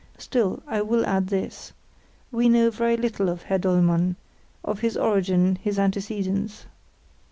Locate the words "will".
0.81-1.05